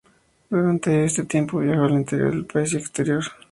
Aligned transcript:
Durante 0.49 1.05
este 1.05 1.25
tiempo, 1.25 1.59
viajó 1.59 1.83
al 1.83 1.91
interior 1.91 2.31
del 2.31 2.47
país 2.47 2.73
y 2.73 2.77
al 2.77 2.81
exterior. 2.81 3.23